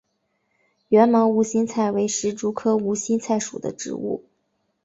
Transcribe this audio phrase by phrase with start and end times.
[0.87, 4.25] 缘毛无心菜为石竹科无心菜属的植物。